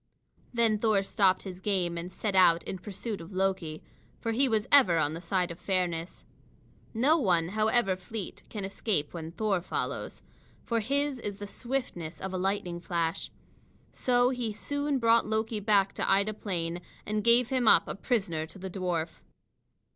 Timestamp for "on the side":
4.97-5.51